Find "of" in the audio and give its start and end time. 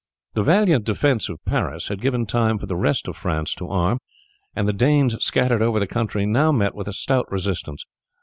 1.29-1.45, 3.07-3.15